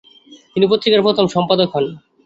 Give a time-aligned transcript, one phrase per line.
[0.53, 1.85] তিনি পত্রিকার প্রথম সম্পাদক হন।